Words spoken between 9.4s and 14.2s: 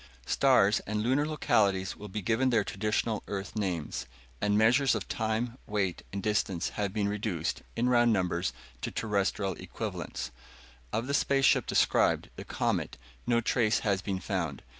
equivalents. Of the space ship described, the Comet, no trace has been